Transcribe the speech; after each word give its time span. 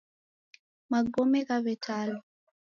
Magome 0.91 1.39
ghaw'etalwa. 1.47 2.21